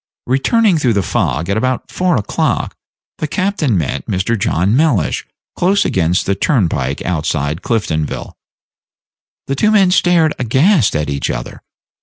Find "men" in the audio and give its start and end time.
9.69-9.91